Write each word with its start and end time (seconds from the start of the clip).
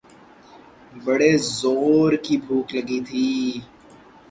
بڑے 1.03 1.31
زورکی 1.59 2.35
بھوک 2.45 2.67
لگی 2.75 2.99
تھی۔ 3.07 3.25